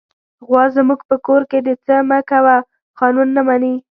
[0.47, 2.57] غوا زموږ په کور کې د "څه مه کوه"
[2.99, 3.75] قانون نه مني.